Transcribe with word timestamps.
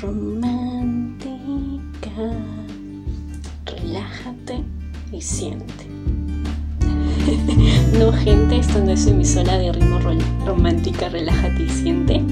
romántica. 0.00 1.38
Relájate 3.66 4.62
y 5.12 5.20
siente. 5.20 5.86
no, 7.98 8.12
gente, 8.12 8.58
esto 8.58 8.80
no 8.80 8.90
es 8.90 9.06
emisora 9.06 9.58
de 9.58 9.72
ritmo 9.72 9.98
romántica, 10.44 11.08
relájate 11.08 11.62
y 11.62 11.68
siente. 11.68 12.22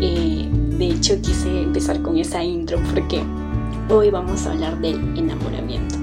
Eh, 0.00 0.48
de 0.78 0.86
hecho, 0.88 1.20
quise 1.20 1.62
empezar 1.62 2.02
con 2.02 2.16
esa 2.16 2.42
intro 2.42 2.78
porque 2.92 3.22
hoy 3.88 4.10
vamos 4.10 4.46
a 4.46 4.52
hablar 4.52 4.80
del 4.80 4.96
enamoramiento. 5.16 5.99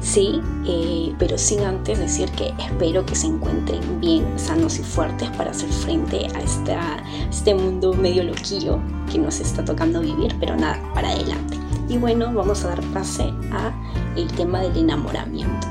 Sí, 0.00 0.40
eh, 0.64 1.14
pero 1.18 1.36
sin 1.36 1.60
antes 1.60 1.98
decir 1.98 2.30
que 2.32 2.54
espero 2.58 3.04
que 3.04 3.14
se 3.14 3.26
encuentren 3.26 4.00
bien 4.00 4.38
sanos 4.38 4.78
y 4.78 4.82
fuertes 4.82 5.28
para 5.30 5.50
hacer 5.50 5.68
frente 5.70 6.28
a, 6.34 6.40
esta, 6.40 7.02
este 7.28 7.54
mundo 7.54 7.92
medio 7.94 8.22
loquillo 8.22 8.78
que 9.10 9.18
nos 9.18 9.40
está 9.40 9.64
tocando 9.64 10.00
vivir, 10.00 10.34
pero 10.38 10.56
nada, 10.56 10.80
para 10.94 11.10
adelante. 11.10 11.58
Y 11.88 11.96
bueno, 11.96 12.32
vamos 12.32 12.64
a 12.64 12.68
dar 12.68 12.82
pase 12.92 13.24
a 13.50 13.72
el 14.16 14.30
tema 14.32 14.60
del 14.60 14.76
enamoramiento. 14.76 15.66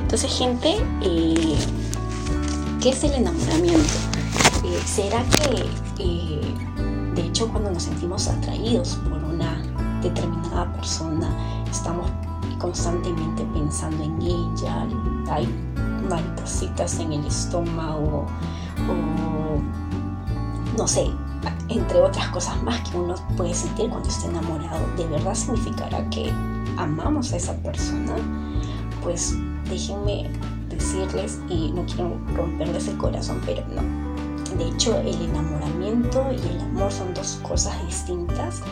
Entonces, 0.00 0.36
gente, 0.38 0.76
eh, 1.02 1.56
¿qué 2.80 2.90
es 2.90 3.02
el 3.04 3.14
enamoramiento? 3.14 3.94
Eh, 4.64 4.80
¿Será 4.84 5.24
que, 5.24 6.02
de 7.14 7.26
hecho, 7.26 7.48
cuando 7.48 7.70
nos 7.70 7.82
sentimos 7.82 8.28
atraídos 8.28 8.96
por 9.08 9.24
una 9.24 9.60
determinada 10.02 10.72
persona, 10.72 11.64
estamos 11.70 12.10
constantemente 12.58 13.44
pensando 13.52 14.02
en 14.02 14.22
ella, 14.22 14.86
hay 15.30 15.48
maripositas 16.08 16.98
en 16.98 17.12
el 17.12 17.26
estómago 17.26 18.26
o 18.88 20.76
no 20.76 20.88
sé, 20.88 21.10
entre 21.68 22.00
otras 22.00 22.28
cosas 22.28 22.62
más 22.62 22.80
que 22.88 22.96
uno 22.96 23.14
puede 23.36 23.54
sentir 23.54 23.90
cuando 23.90 24.08
está 24.08 24.28
enamorado, 24.28 24.80
¿de 24.96 25.06
verdad 25.06 25.34
significará 25.34 26.08
que 26.10 26.32
amamos 26.76 27.32
a 27.32 27.36
esa 27.36 27.54
persona? 27.58 28.14
Pues 29.02 29.36
déjenme 29.68 30.30
decirles, 30.68 31.40
y 31.48 31.72
no 31.72 31.84
quiero 31.86 32.18
romperles 32.34 32.88
el 32.88 32.96
corazón, 32.96 33.40
pero 33.44 33.62
no. 33.68 33.82
De 34.56 34.68
hecho, 34.68 34.96
el 34.98 35.20
enamoramiento 35.22 36.26
y 36.32 36.54
el 36.54 36.60
amor 36.60 36.92
son 36.92 37.12
dos 37.14 37.40
cosas 37.42 37.74
distintas 37.86 38.62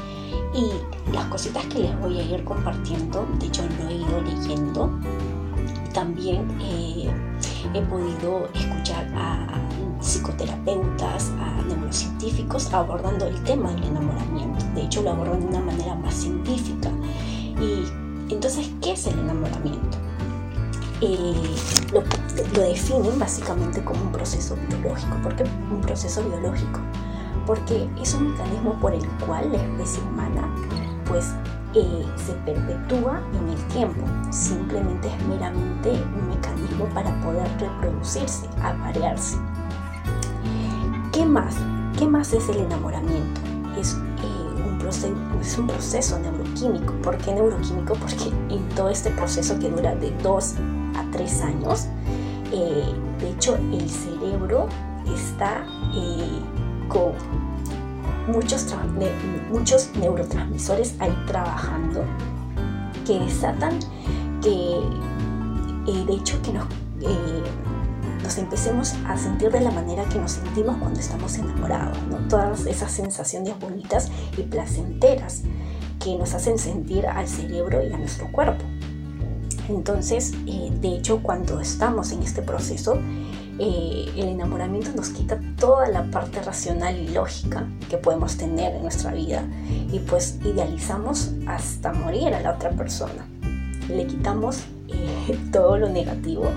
y 0.54 1.12
las 1.12 1.26
cositas 1.26 1.64
que 1.66 1.80
les 1.80 2.00
voy 2.00 2.18
a 2.18 2.22
ir 2.22 2.44
compartiendo, 2.44 3.26
de 3.38 3.46
hecho 3.46 3.62
lo 3.78 3.88
he 3.88 3.94
ido 3.94 4.20
leyendo, 4.22 4.90
también 5.92 6.48
eh, 6.60 7.10
he 7.74 7.82
podido 7.82 8.48
escuchar 8.54 9.06
a 9.14 9.46
psicoterapeutas, 10.00 11.30
a 11.40 11.62
neurocientíficos 11.62 12.72
abordando 12.72 13.26
el 13.26 13.42
tema 13.44 13.72
del 13.72 13.84
enamoramiento. 13.84 14.64
De 14.74 14.82
hecho 14.82 15.02
lo 15.02 15.10
abordan 15.10 15.40
de 15.40 15.46
una 15.46 15.60
manera 15.60 15.94
más 15.94 16.14
científica. 16.14 16.90
Y 17.60 18.32
entonces, 18.32 18.70
¿qué 18.80 18.92
es 18.92 19.06
el 19.06 19.18
enamoramiento? 19.18 19.98
Eh, 21.00 21.56
lo, 21.92 22.02
lo 22.54 22.68
definen 22.68 23.18
básicamente 23.18 23.82
como 23.82 24.00
un 24.02 24.12
proceso 24.12 24.56
biológico. 24.68 25.16
¿Por 25.22 25.36
qué 25.36 25.44
un 25.70 25.80
proceso 25.80 26.22
biológico? 26.22 26.80
Porque 27.50 27.90
es 28.00 28.14
un 28.14 28.30
mecanismo 28.30 28.78
por 28.78 28.94
el 28.94 29.04
cual 29.26 29.50
la 29.50 29.58
especie 29.58 30.00
humana 30.04 30.48
pues 31.04 31.34
eh, 31.74 32.06
se 32.14 32.32
perpetúa 32.46 33.20
en 33.34 33.48
el 33.48 33.58
tiempo. 33.66 34.04
Simplemente 34.30 35.08
es 35.08 35.26
meramente 35.26 35.90
un 35.90 36.28
mecanismo 36.28 36.84
para 36.94 37.12
poder 37.22 37.48
reproducirse, 37.58 38.48
aparearse. 38.62 39.36
¿Qué 41.10 41.26
más? 41.26 41.56
¿Qué 41.98 42.06
más 42.06 42.32
es 42.32 42.48
el 42.50 42.58
enamoramiento? 42.58 43.40
Es, 43.76 43.94
eh, 43.94 44.64
un, 44.64 44.78
proceso, 44.78 45.12
es 45.40 45.58
un 45.58 45.66
proceso 45.66 46.20
neuroquímico. 46.20 46.92
¿Por 47.02 47.18
qué 47.18 47.34
neuroquímico? 47.34 47.94
Porque 47.94 48.30
en 48.48 48.68
todo 48.76 48.90
este 48.90 49.10
proceso 49.10 49.58
que 49.58 49.70
dura 49.70 49.96
de 49.96 50.12
2 50.22 50.54
a 50.94 51.04
3 51.10 51.42
años, 51.42 51.88
eh, 52.52 52.94
de 53.18 53.30
hecho 53.30 53.56
el 53.56 53.90
cerebro 53.90 54.68
está 55.12 55.64
muchos, 58.26 58.66
muchos 59.50 59.90
neurotransmisores 59.96 60.94
ahí 60.98 61.16
trabajando 61.26 62.04
que 63.06 63.18
desatan 63.18 63.78
que 64.42 64.78
eh, 65.86 66.04
de 66.06 66.14
hecho 66.14 66.40
que 66.42 66.52
nos, 66.52 66.64
eh, 67.00 67.42
nos 68.22 68.38
empecemos 68.38 68.94
a 69.06 69.16
sentir 69.16 69.50
de 69.50 69.60
la 69.60 69.70
manera 69.70 70.04
que 70.04 70.18
nos 70.18 70.32
sentimos 70.32 70.76
cuando 70.76 71.00
estamos 71.00 71.36
enamorados, 71.38 71.98
¿no? 72.08 72.18
todas 72.28 72.66
esas 72.66 72.92
sensaciones 72.92 73.58
bonitas 73.58 74.10
y 74.36 74.42
placenteras 74.42 75.42
que 75.98 76.16
nos 76.16 76.34
hacen 76.34 76.58
sentir 76.58 77.06
al 77.06 77.28
cerebro 77.28 77.82
y 77.82 77.92
a 77.92 77.98
nuestro 77.98 78.30
cuerpo. 78.32 78.64
Entonces, 79.70 80.32
eh, 80.46 80.70
de 80.80 80.96
hecho, 80.96 81.22
cuando 81.22 81.60
estamos 81.60 82.10
en 82.10 82.22
este 82.22 82.42
proceso, 82.42 82.98
eh, 83.58 84.10
el 84.16 84.28
enamoramiento 84.28 84.90
nos 84.96 85.10
quita 85.10 85.38
toda 85.56 85.88
la 85.88 86.10
parte 86.10 86.42
racional 86.42 86.98
y 86.98 87.08
lógica 87.08 87.68
que 87.88 87.96
podemos 87.96 88.36
tener 88.36 88.74
en 88.74 88.82
nuestra 88.82 89.12
vida 89.12 89.44
y 89.92 90.00
pues 90.00 90.38
idealizamos 90.44 91.30
hasta 91.46 91.92
morir 91.92 92.34
a 92.34 92.40
la 92.40 92.54
otra 92.54 92.70
persona. 92.70 93.28
Le 93.88 94.06
quitamos 94.06 94.64
eh, 94.88 95.38
todo 95.52 95.78
lo 95.78 95.88
negativo 95.88 96.50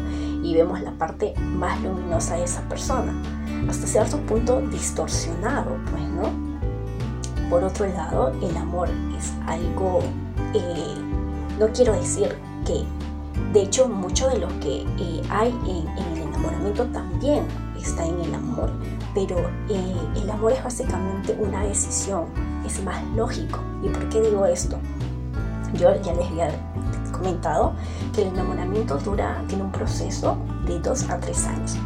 y 0.44 0.56
vemos 0.56 0.82
la 0.82 0.98
parte 0.98 1.36
más 1.38 1.82
luminosa 1.84 2.38
de 2.38 2.46
esa 2.46 2.68
persona, 2.68 3.14
hasta 3.70 3.86
cierto 3.86 4.18
punto 4.22 4.60
distorsionado, 4.60 5.78
pues, 5.92 6.04
¿no? 6.10 7.50
Por 7.50 7.64
otro 7.64 7.86
lado, 7.86 8.34
el 8.42 8.58
amor 8.58 8.90
es 9.18 9.32
algo, 9.46 10.00
no 11.60 11.68
quiero 11.68 11.94
decir 11.94 12.36
que, 12.64 12.84
de 13.54 13.64
hecho, 13.64 13.88
mucho 13.88 14.30
de 14.30 14.40
lo 14.40 14.48
que 14.60 14.86
hay 15.30 15.50
en, 15.68 15.88
el 15.98 16.22
enamoramiento 16.28 16.86
también 16.88 17.46
está 17.80 18.06
en 18.06 18.20
el 18.20 18.34
amor, 18.34 18.72
pero 19.14 19.38
eh, 19.70 19.96
el 20.16 20.30
amor 20.30 20.54
es 20.54 20.64
básicamente 20.64 21.38
una 21.40 21.64
decisión, 21.64 22.26
es 22.66 22.84
más 22.84 23.04
lógico. 23.16 23.60
¿Y 23.84 23.90
por 23.90 24.08
qué 24.10 24.22
digo 24.22 24.46
esto? 24.46 24.78
Yo 25.74 25.94
ya 26.02 26.14
les 26.14 26.28
había 26.28 26.52
comentado 27.12 27.74
que 28.14 28.24
el 28.24 28.30
enamoramiento 28.30 28.98
dura, 28.98 29.44
tiene 29.48 29.64
un 29.64 29.72
proceso 29.72 30.38
de 30.66 30.80
2 30.80 31.10
a 31.10 31.20
3 31.20 31.46
años. 31.48 31.78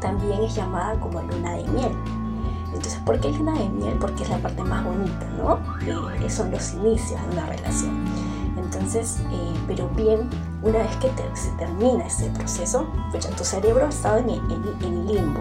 También 0.00 0.42
es 0.42 0.54
llamada 0.54 0.98
como 1.00 1.20
luna 1.22 1.54
de 1.54 1.64
miel. 1.68 1.92
Entonces, 2.74 3.00
¿por 3.06 3.20
qué 3.20 3.30
luna 3.30 3.52
de 3.52 3.68
miel? 3.68 3.96
Porque 4.00 4.24
es 4.24 4.28
la 4.28 4.38
parte 4.38 4.62
más 4.64 4.84
bonita, 4.84 5.26
¿no? 5.38 5.58
Eh, 6.20 6.28
son 6.28 6.50
los 6.50 6.74
inicios 6.74 7.20
de 7.20 7.36
una 7.36 7.46
relación. 7.46 8.04
Entonces, 8.74 9.18
eh, 9.30 9.54
pero 9.68 9.88
bien, 9.90 10.28
una 10.62 10.78
vez 10.78 10.96
que 10.96 11.08
se 11.34 11.50
termina 11.58 12.06
ese 12.06 12.28
proceso, 12.30 12.86
pues 13.12 13.28
tu 13.28 13.44
cerebro 13.44 13.86
ha 13.86 13.88
estado 13.88 14.18
en 14.18 14.30
el, 14.30 15.06
limbo. 15.06 15.40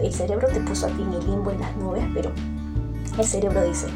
El, 0.00 0.12
cerebro 0.12 0.48
te 0.48 0.60
puso 0.60 0.86
a 0.86 0.88
ti 0.88 1.02
en 1.02 1.12
el 1.12 1.26
limbo, 1.26 1.50
en 1.50 1.60
las 1.60 1.76
nubes, 1.76 2.04
pero 2.14 2.32
el 3.18 3.24
cerebro 3.24 3.62
dice, 3.62 3.88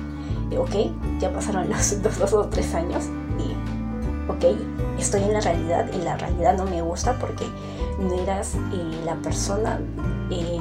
eh, 0.50 0.59
ok, 0.59 1.21
ya 1.21 1.32
pasaron 1.32 1.71
los 1.71 2.03
dos, 2.21 2.32
o 2.34 2.48
tres 2.48 2.75
años 2.75 3.04
y, 3.38 4.31
ok, 4.31 4.59
estoy 4.98 5.22
en 5.22 5.32
la 5.32 5.41
realidad 5.41 5.91
y 5.94 6.03
la 6.03 6.19
realidad 6.19 6.56
no 6.59 6.66
me 6.66 6.82
gusta 6.82 7.19
porque 7.19 7.47
no 7.98 8.15
eras 8.15 8.56
eh, 8.75 9.03
la 9.06 9.15
persona 9.16 9.81
que, 10.28 10.60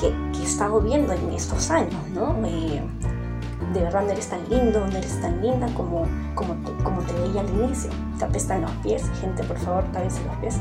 que, 0.00 0.40
he 0.40 0.44
estado 0.44 0.80
viendo 0.80 1.12
en 1.12 1.30
estos 1.32 1.70
años, 1.70 2.06
¿no? 2.14 2.34
De 3.72 3.80
verdad 3.82 4.02
no 4.02 4.10
eres 4.10 4.28
tan 4.28 4.48
lindo, 4.48 4.86
no 4.86 4.96
eres 4.96 5.20
tan 5.20 5.40
linda 5.40 5.66
como, 5.74 6.06
como, 6.34 6.54
te, 6.54 6.72
como 6.82 7.00
te 7.02 7.12
veía 7.12 7.40
al 7.40 7.48
inicio. 7.50 7.90
Te 8.18 8.24
apestan 8.24 8.62
los 8.62 8.70
pies, 8.82 9.04
gente, 9.20 9.44
por 9.44 9.58
favor, 9.58 9.84
tápense 9.92 10.20
los 10.24 10.36
pies. 10.36 10.60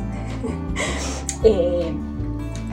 eh, 1.43 1.93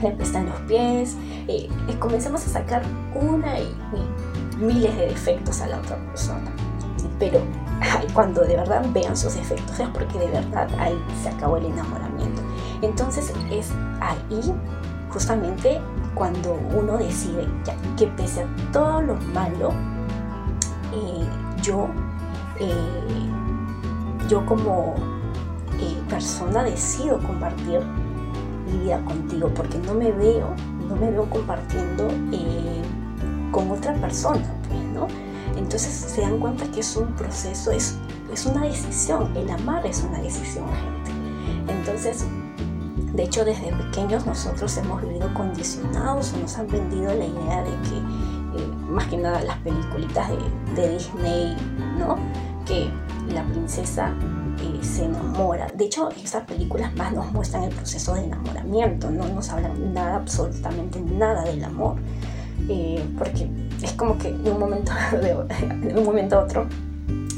le 0.01 0.07
apestan 0.07 0.45
los 0.47 0.59
pies. 0.61 1.15
Eh, 1.47 1.69
comenzamos 1.99 2.45
a 2.45 2.49
sacar 2.49 2.83
una 3.15 3.59
y, 3.59 3.75
miles 4.59 4.95
de 4.95 5.07
defectos 5.07 5.61
a 5.61 5.67
la 5.67 5.77
otra 5.79 5.97
persona. 5.97 6.51
Pero 7.19 7.41
cuando 8.13 8.41
de 8.41 8.55
verdad 8.55 8.85
vean 8.91 9.15
sus 9.15 9.35
defectos 9.35 9.79
es 9.79 9.87
porque 9.89 10.19
de 10.19 10.27
verdad 10.27 10.67
ahí 10.79 10.97
se 11.21 11.29
acabó 11.29 11.57
el 11.57 11.65
enamoramiento. 11.65 12.41
Entonces 12.81 13.33
es 13.51 13.71
ahí 14.01 14.53
justamente 15.09 15.79
cuando 16.13 16.59
uno 16.75 16.97
decide 16.97 17.47
que 17.97 18.07
pese 18.07 18.41
a 18.41 18.71
todo 18.71 19.01
lo 19.01 19.15
malo 19.33 19.71
eh, 20.93 21.27
yo, 21.61 21.87
eh, 22.59 23.29
yo 24.29 24.45
como 24.45 24.95
eh, 25.79 25.97
persona 26.09 26.63
decido 26.63 27.19
compartir 27.19 27.81
mi 28.65 28.79
vida 28.79 29.03
contigo 29.05 29.49
porque 29.55 29.77
no 29.79 29.93
me 29.93 30.11
veo, 30.11 30.53
no 30.87 30.95
me 30.95 31.11
veo 31.11 31.29
compartiendo 31.29 32.07
con 33.51 33.71
otra 33.71 33.93
persona, 33.95 34.43
pues, 34.67 34.83
¿no? 34.93 35.07
Entonces 35.55 35.91
se 35.91 36.21
dan 36.21 36.39
cuenta 36.39 36.65
que 36.71 36.81
es 36.81 36.95
un 36.95 37.13
proceso, 37.13 37.71
es, 37.71 37.97
es 38.31 38.45
una 38.45 38.63
decisión, 38.63 39.35
el 39.35 39.49
amar 39.49 39.85
es 39.85 40.03
una 40.03 40.19
decisión, 40.19 40.65
gente. 40.67 41.71
Entonces, 41.73 42.25
de 43.13 43.23
hecho, 43.23 43.43
desde 43.43 43.71
pequeños 43.73 44.25
nosotros 44.25 44.77
hemos 44.77 45.01
vivido 45.01 45.33
condicionados 45.33 46.33
o 46.33 46.37
nos 46.37 46.57
han 46.57 46.67
vendido 46.67 47.13
la 47.13 47.25
idea 47.25 47.63
de 47.63 47.71
que 47.89 48.36
más 48.87 49.07
que 49.07 49.17
nada 49.17 49.41
las 49.41 49.57
peliculitas 49.57 50.29
de, 50.29 50.81
de 50.81 50.89
Disney, 50.93 51.57
¿no? 51.97 52.17
Que 52.65 52.89
la 53.33 53.43
princesa 53.43 54.13
eh, 54.59 54.83
se 54.83 55.05
enamora. 55.05 55.67
De 55.73 55.85
hecho, 55.85 56.09
estas 56.09 56.43
películas 56.45 56.95
más 56.95 57.13
nos 57.13 57.31
muestran 57.31 57.63
el 57.63 57.69
proceso 57.73 58.15
de 58.15 58.23
enamoramiento, 58.23 59.11
no 59.11 59.27
nos 59.27 59.49
hablan 59.49 59.93
nada, 59.93 60.15
absolutamente 60.15 60.99
nada 60.99 61.43
del 61.43 61.63
amor. 61.63 61.97
Eh, 62.69 63.03
porque 63.17 63.49
es 63.81 63.93
como 63.93 64.17
que 64.17 64.31
de 64.33 64.51
de, 64.51 65.95
un 65.95 66.03
momento 66.03 66.39
a 66.39 66.43
otro 66.43 66.67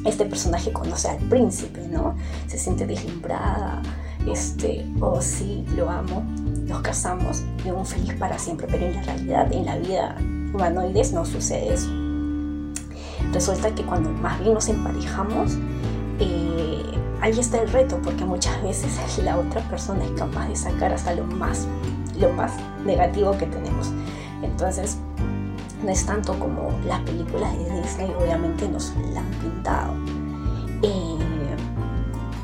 este 0.05 0.25
personaje 0.25 0.71
conoce 0.71 1.09
al 1.09 1.17
príncipe, 1.17 1.81
¿no? 1.87 2.15
Se 2.47 2.57
siente 2.57 2.87
deslumbrada, 2.87 3.81
este, 4.27 4.85
oh 4.99 5.21
sí, 5.21 5.65
lo 5.75 5.89
amo, 5.89 6.23
nos 6.67 6.81
casamos, 6.81 7.43
un 7.65 7.85
feliz 7.85 8.13
para 8.15 8.37
siempre, 8.37 8.67
pero 8.69 8.85
en 8.85 8.95
la 8.95 9.01
realidad, 9.01 9.51
en 9.53 9.65
la 9.65 9.77
vida 9.77 10.15
humanoides 10.53 11.13
no 11.13 11.25
sucede 11.25 11.73
eso. 11.73 11.89
Resulta 13.31 13.73
que 13.75 13.83
cuando 13.83 14.09
más 14.09 14.39
bien 14.39 14.53
nos 14.53 14.67
emparejamos, 14.67 15.57
eh, 16.19 16.83
ahí 17.21 17.37
está 17.37 17.61
el 17.61 17.69
reto, 17.69 17.99
porque 18.03 18.25
muchas 18.25 18.61
veces 18.63 19.17
la 19.23 19.37
otra 19.37 19.61
persona 19.69 20.03
es 20.03 20.11
capaz 20.11 20.47
de 20.47 20.55
sacar 20.55 20.93
hasta 20.93 21.13
lo 21.13 21.25
más, 21.25 21.67
lo 22.19 22.31
más 22.33 22.53
negativo 22.85 23.37
que 23.37 23.45
tenemos. 23.45 23.91
Entonces, 24.41 24.97
no 25.83 25.89
es 25.89 26.05
tanto 26.05 26.37
como 26.39 26.71
las 26.85 27.01
películas 27.01 27.57
de 27.57 27.81
Disney, 27.81 28.13
obviamente 28.19 28.67
nos 28.67 28.93
la 29.13 29.21
han 29.21 29.31
pintado. 29.41 29.93
Eh, 30.81 31.17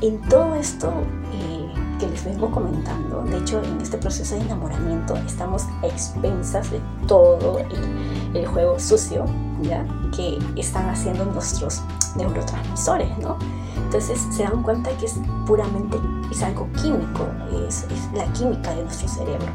en 0.02 0.20
todo 0.28 0.54
esto 0.54 0.92
eh, 1.32 1.55
que 1.98 2.06
les 2.08 2.24
vengo 2.24 2.50
comentando, 2.50 3.22
de 3.22 3.38
hecho, 3.38 3.62
en 3.62 3.80
este 3.80 3.98
proceso 3.98 4.34
de 4.34 4.42
enamoramiento 4.42 5.16
estamos 5.16 5.64
a 5.82 5.86
expensas 5.86 6.70
de 6.70 6.80
todo 7.06 7.58
el, 7.58 8.36
el 8.36 8.46
juego 8.46 8.78
sucio 8.78 9.24
¿ya? 9.62 9.86
que 10.14 10.38
están 10.56 10.88
haciendo 10.90 11.24
nuestros 11.26 11.82
neurotransmisores, 12.16 13.16
¿no? 13.18 13.36
Entonces 13.76 14.20
se 14.30 14.42
dan 14.42 14.62
cuenta 14.62 14.90
que 14.98 15.06
es 15.06 15.20
puramente, 15.46 15.98
es 16.30 16.42
algo 16.42 16.68
químico, 16.82 17.26
es, 17.66 17.86
la 18.14 18.24
química 18.32 18.74
de 18.74 18.82
nuestro 18.82 19.08
cerebro. 19.08 19.46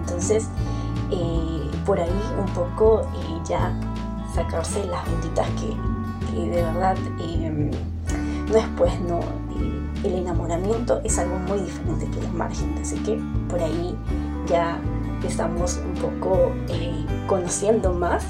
Entonces, 0.00 0.48
eh, 1.10 1.70
por 1.84 1.98
ahí 1.98 2.10
un 2.38 2.46
poco 2.54 3.00
eh, 3.00 3.40
ya 3.48 3.78
sacarse 4.34 4.84
las 4.86 5.04
benditas 5.10 5.48
que, 5.60 6.38
de 6.38 6.62
verdad 6.62 6.96
em, 7.18 7.70
no 8.50 8.56
es 8.56 8.66
pues, 8.76 9.00
no, 9.00 9.18
eh, 9.18 9.47
el 10.04 10.14
enamoramiento 10.14 11.00
es 11.04 11.18
algo 11.18 11.38
muy 11.40 11.58
diferente 11.60 12.08
que 12.10 12.22
los 12.22 12.32
márgenes, 12.32 12.92
así 12.92 13.02
que 13.02 13.20
por 13.48 13.62
ahí 13.62 13.96
ya 14.46 14.80
estamos 15.26 15.80
un 15.84 15.94
poco 16.00 16.52
conociendo 17.26 17.92
más 17.92 18.24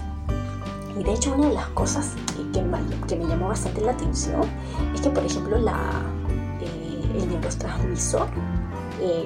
y 0.98 1.04
de 1.04 1.12
hecho 1.12 1.34
una 1.34 1.48
de 1.48 1.54
las 1.54 1.68
cosas 1.68 2.14
que 2.52 2.62
me, 2.62 2.78
que 3.06 3.16
me 3.16 3.26
llamó 3.26 3.48
bastante 3.48 3.80
la 3.80 3.92
atención 3.92 4.42
es 4.94 5.00
que, 5.00 5.10
por 5.10 5.24
ejemplo, 5.24 5.58
la, 5.58 6.02
eh, 6.60 7.12
el 7.14 7.28
neurotransmisor 7.28 8.28
eh, 9.00 9.24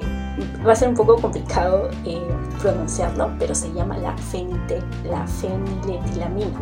va 0.65 0.73
a 0.73 0.75
ser 0.75 0.89
un 0.89 0.95
poco 0.95 1.15
complicado 1.19 1.89
eh, 2.05 2.21
pronunciarlo, 2.61 3.31
pero 3.39 3.55
se 3.55 3.73
llama 3.73 3.97
la, 3.97 4.15
fenite, 4.17 4.81
la 5.03 5.25
feniletilamina. 5.25 6.59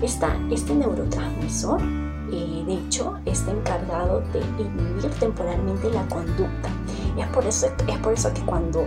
Esta, 0.00 0.36
este 0.50 0.74
neurotransmisor, 0.74 1.80
de 2.30 2.74
hecho, 2.74 3.18
está 3.24 3.50
encargado 3.50 4.20
de 4.32 4.40
inhibir 4.62 5.10
temporalmente 5.18 5.90
la 5.90 6.06
conducta. 6.08 6.68
Es 7.16 7.26
por 7.28 7.44
eso, 7.46 7.66
es 7.86 7.98
por 7.98 8.12
eso 8.12 8.32
que 8.32 8.42
cuando 8.42 8.84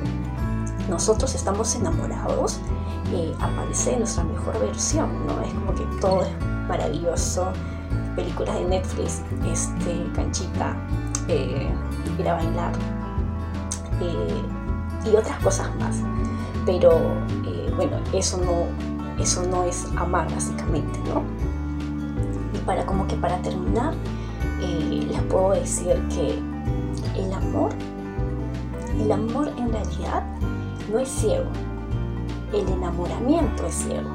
nosotros 0.89 1.33
estamos 1.35 1.75
enamorados, 1.75 2.59
aparece 3.39 3.97
nuestra 3.97 4.23
mejor 4.23 4.59
versión, 4.59 5.09
¿no? 5.25 5.41
Es 5.41 5.53
como 5.53 5.75
que 5.75 5.83
todo 5.99 6.21
es 6.23 6.29
maravilloso, 6.67 7.51
películas 8.15 8.55
de 8.55 8.65
Netflix, 8.65 9.21
este, 9.45 10.05
canchita, 10.15 10.75
eh, 11.27 11.69
ir 12.19 12.29
a 12.29 12.35
bailar 12.35 12.73
eh, 14.01 14.43
y 15.05 15.15
otras 15.15 15.39
cosas 15.43 15.75
más. 15.77 15.97
Pero 16.65 16.91
eh, 17.45 17.71
bueno, 17.75 17.97
eso 18.13 18.37
no, 18.37 19.21
eso 19.21 19.43
no 19.43 19.63
es 19.63 19.87
amar 19.97 20.31
básicamente, 20.31 20.99
¿no? 21.09 21.23
Para 22.65 22.85
como 22.85 23.07
que 23.07 23.15
para 23.15 23.41
terminar, 23.41 23.93
les 24.61 25.21
puedo 25.23 25.51
decir 25.51 25.95
que 26.09 26.39
el 27.19 27.33
amor, 27.33 27.71
el 28.99 29.11
amor 29.11 29.51
en 29.57 29.71
realidad 29.71 30.23
no 30.91 30.99
es 30.99 31.09
ciego, 31.09 31.49
el 32.53 32.67
enamoramiento 32.67 33.65
es 33.65 33.75
ciego, 33.75 34.09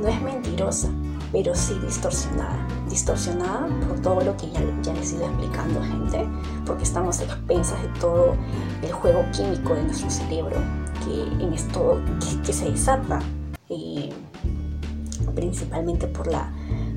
no 0.00 0.08
es 0.08 0.22
mentirosa, 0.22 0.88
pero 1.32 1.54
sí 1.54 1.74
distorsionada. 1.84 2.66
Distorsionada 2.88 3.66
por 3.86 4.00
todo 4.00 4.20
lo 4.20 4.36
que 4.36 4.50
ya, 4.50 4.60
ya 4.82 4.92
les 4.94 5.12
ido 5.12 5.26
explicando, 5.26 5.82
gente, 5.82 6.26
porque 6.64 6.84
estamos 6.84 7.20
expensas 7.20 7.82
de 7.82 7.88
todo 8.00 8.34
el 8.82 8.92
juego 8.92 9.24
químico 9.32 9.74
de 9.74 9.84
nuestro 9.84 10.08
cerebro 10.08 10.56
que, 11.04 11.44
en 11.44 11.52
esto, 11.52 12.00
que, 12.44 12.52
se 12.52 12.70
desata. 12.70 13.18
eh, 13.18 13.45
principalmente 15.36 16.08
por 16.08 16.26
la, 16.26 16.52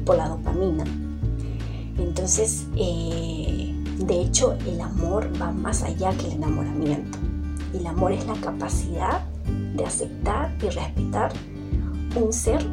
por 0.05 0.17
la 0.17 0.29
dopamina. 0.29 0.85
Entonces, 1.99 2.65
eh, 2.75 3.75
de 3.99 4.21
hecho, 4.21 4.57
el 4.65 4.81
amor 4.81 5.29
va 5.39 5.51
más 5.51 5.83
allá 5.83 6.11
que 6.13 6.27
el 6.27 6.33
enamoramiento. 6.33 7.19
El 7.73 7.85
amor 7.85 8.13
es 8.13 8.25
la 8.25 8.33
capacidad 8.35 9.21
de 9.75 9.85
aceptar 9.85 10.55
y 10.61 10.69
respetar 10.69 11.31
un 12.15 12.33
ser 12.33 12.65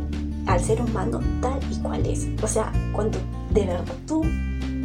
al 0.46 0.60
ser 0.60 0.80
humano 0.80 1.20
tal 1.42 1.58
y 1.70 1.76
cual 1.80 2.06
es. 2.06 2.26
O 2.42 2.46
sea, 2.46 2.72
cuando 2.92 3.18
de 3.52 3.66
verdad 3.66 3.94
tú, 4.06 4.22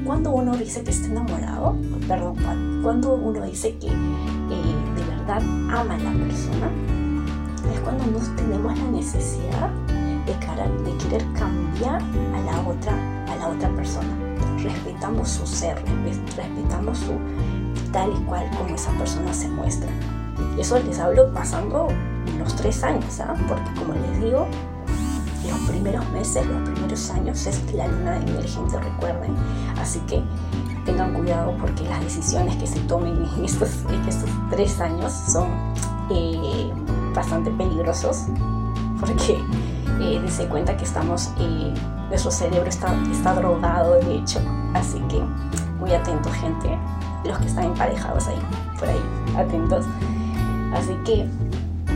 cuando 0.03 0.31
uno 0.31 0.57
dice 0.57 0.83
que 0.83 0.89
está 0.89 1.07
enamorado, 1.07 1.77
perdón, 2.07 2.35
cuando 2.81 3.13
uno 3.13 3.45
dice 3.45 3.77
que 3.77 3.87
eh, 3.87 4.75
de 4.95 5.03
verdad 5.03 5.41
ama 5.41 5.95
a 5.95 5.99
la 5.99 6.11
persona, 6.11 6.71
es 7.71 7.79
cuando 7.81 8.05
no 8.07 8.35
tenemos 8.35 8.77
la 8.77 8.91
necesidad 8.91 9.69
de, 10.31 10.45
cara, 10.45 10.67
de 10.67 10.97
querer 10.97 11.25
cambiar 11.33 12.01
a 12.01 12.41
la 12.41 12.61
otra, 12.67 12.93
a 13.31 13.35
la 13.35 13.49
otra 13.49 13.69
persona. 13.69 14.09
Respetamos 14.57 15.29
su 15.29 15.45
ser, 15.45 15.75
respetamos 16.35 16.97
su 16.97 17.13
tal 17.91 18.11
y 18.13 18.23
cual 18.25 18.49
como 18.57 18.75
esa 18.75 18.91
persona 18.91 19.33
se 19.33 19.49
muestra. 19.49 19.89
Y 20.57 20.61
eso 20.61 20.79
les 20.79 21.00
hablo 21.00 21.31
pasando 21.33 21.88
los 22.38 22.55
tres 22.55 22.83
años, 22.83 23.19
¿ah? 23.19 23.35
porque 23.47 23.73
como 23.77 23.93
les 23.93 24.21
digo, 24.21 24.47
los 25.50 25.59
primeros 25.69 26.07
meses, 26.11 26.45
los 26.45 26.69
primeros 26.69 27.09
años 27.09 27.45
es 27.45 27.73
la 27.73 27.88
luna 27.88 28.19
de 28.19 28.31
miel, 28.31 28.47
gente, 28.47 28.79
recuerden. 28.79 29.35
Así 29.79 30.00
que 30.01 30.23
tengan 30.85 31.13
cuidado 31.13 31.55
porque 31.59 31.83
las 31.83 32.01
decisiones 32.03 32.55
que 32.55 32.67
se 32.67 32.79
tomen 32.81 33.25
en 33.38 33.45
estos, 33.45 33.69
estos 34.07 34.29
tres 34.50 34.79
años 34.79 35.11
son 35.11 35.50
eh, 36.09 36.71
bastante 37.13 37.51
peligrosos 37.51 38.25
porque 39.00 39.39
eh, 40.01 40.48
cuenta 40.50 40.75
que 40.75 40.84
estamos, 40.84 41.31
eh, 41.39 41.74
nuestro 42.10 42.31
cerebro 42.31 42.70
está, 42.70 42.93
está 43.12 43.34
drogado 43.36 43.96
de 43.96 44.15
hecho. 44.15 44.39
Así 44.74 45.00
que 45.10 45.22
muy 45.79 45.93
atentos, 45.93 46.34
gente, 46.34 46.77
los 47.25 47.38
que 47.39 47.48
están 47.48 47.65
emparejados 47.65 48.27
ahí, 48.27 48.39
por 48.79 48.89
ahí, 48.89 49.01
atentos. 49.38 49.86
Así 50.74 50.93
que, 51.05 51.27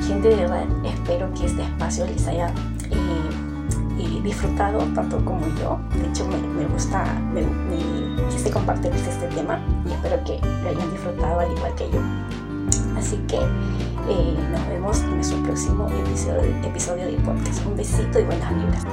gente, 0.06 0.30
de 0.30 0.36
verdad, 0.36 0.66
espero 0.84 1.34
que 1.34 1.46
este 1.46 1.64
espacio 1.64 2.06
les 2.06 2.28
haya 2.28 2.54
disfrutado 4.26 4.80
tanto 4.94 5.24
como 5.24 5.46
yo. 5.60 5.80
De 5.94 6.10
hecho, 6.10 6.28
me, 6.28 6.66
gusta, 6.66 7.04
me, 7.34 7.42
me 7.42 8.30
quise 8.30 8.50
compartirles 8.52 9.08
este 9.08 9.28
tema 9.28 9.60
y 9.86 9.92
espero 9.92 10.22
que 10.24 10.40
lo 10.64 10.70
hayan 10.70 10.92
disfrutado 10.92 11.40
al 11.40 11.52
igual 11.52 11.74
que 11.76 11.90
yo. 11.92 12.00
Así 12.98 13.18
que 13.28 13.40
eh, 14.10 14.38
nos 14.52 14.68
vemos 14.68 15.02
en 15.02 15.16
nuestro 15.16 15.38
próximo 15.44 15.88
episodio, 15.90 17.06
de 17.08 17.18
podcast. 17.20 17.66
Un 17.66 17.76
besito 17.76 18.20
y 18.20 18.24
buenas 18.24 18.56
vibras. 18.56 18.86